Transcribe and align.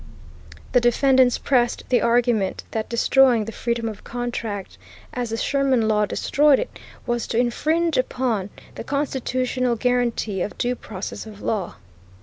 The 0.71 0.79
defendants 0.81 1.37
pressed 1.37 1.83
the 1.89 2.01
argument 2.01 2.63
that 2.71 2.89
destroying 2.89 3.45
the 3.45 3.51
freedom 3.51 3.87
of 3.87 4.03
contract, 4.03 4.79
as 5.13 5.29
the 5.29 5.37
Sherman 5.37 5.87
Law 5.87 6.07
destroyed 6.07 6.57
it, 6.57 6.79
was 7.05 7.27
to 7.27 7.37
infringe 7.37 7.99
upon 7.99 8.49
the 8.73 8.83
"constitutional 8.83 9.75
guaranty 9.75 10.41
of 10.41 10.57
due 10.57 10.73
process 10.73 11.27
of 11.27 11.39
law." 11.43 11.75